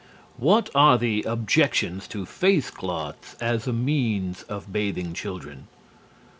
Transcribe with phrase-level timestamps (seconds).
[0.41, 5.67] _What are the objections to face cloths as a means of bathing children?